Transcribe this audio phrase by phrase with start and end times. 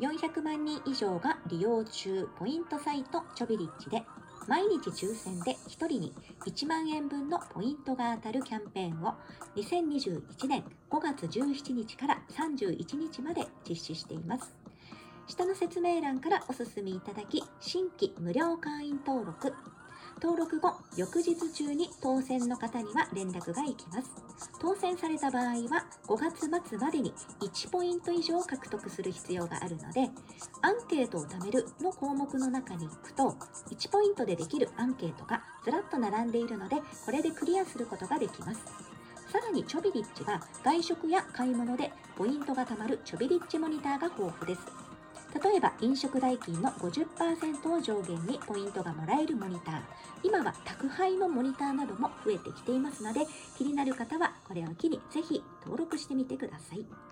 [0.00, 4.02] 400万人以上が利用中ポイントサイトチョビリッジで
[4.46, 6.12] 毎日抽選で1人に
[6.46, 9.14] 1万円分のポイントが当たるキャンペーンを
[9.56, 14.54] 2021年5月17日から31日まで実施しています。
[15.26, 19.54] 下の説明欄からお進みいただき、新規無料会員登録、
[20.24, 24.10] 登録後、翌日中に当選の方には連絡が行きます。
[24.58, 27.12] 当選された場合は、5月末までに
[27.42, 30.08] 1ポイント以上獲得する必要があるので、
[30.62, 33.36] アンケートを貯めるの項目の中に行くと、
[33.68, 38.62] 1ポイントでできるアンケートがずらっと並んでいるので、これでクリアすることができます。
[39.30, 44.93] さらにチョビリッチは外食や買い物でポイントが貯まるチョビリッチモニターが豊富です。
[45.42, 49.80] 例えば飲食代金の50%を上限にポイントがもらえるモニター。
[50.22, 53.26] 今は宅配のモニターなども増えてきていますので
[53.58, 56.86] 気になる方はこれを機にぜひ登録してみてください。